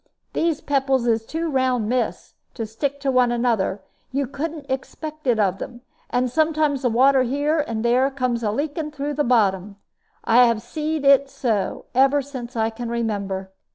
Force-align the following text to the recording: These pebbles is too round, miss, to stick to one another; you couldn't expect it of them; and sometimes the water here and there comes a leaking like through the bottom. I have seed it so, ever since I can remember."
These 0.33 0.61
pebbles 0.61 1.05
is 1.05 1.27
too 1.27 1.47
round, 1.47 1.87
miss, 1.87 2.33
to 2.55 2.65
stick 2.65 2.99
to 3.01 3.11
one 3.11 3.31
another; 3.31 3.83
you 4.11 4.25
couldn't 4.25 4.65
expect 4.67 5.27
it 5.27 5.37
of 5.37 5.59
them; 5.59 5.81
and 6.09 6.27
sometimes 6.27 6.81
the 6.81 6.89
water 6.89 7.21
here 7.21 7.59
and 7.59 7.85
there 7.85 8.09
comes 8.09 8.41
a 8.41 8.49
leaking 8.51 8.85
like 8.85 8.95
through 8.95 9.13
the 9.13 9.23
bottom. 9.23 9.75
I 10.23 10.45
have 10.47 10.63
seed 10.63 11.05
it 11.05 11.29
so, 11.29 11.85
ever 11.93 12.23
since 12.23 12.55
I 12.55 12.71
can 12.71 12.89
remember." 12.89 13.51